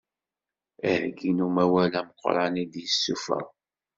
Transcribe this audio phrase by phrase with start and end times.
[0.89, 3.45] Aheggi n umawal ameqqran i d-yesuffeɣ.